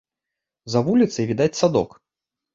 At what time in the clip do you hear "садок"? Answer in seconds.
1.61-1.95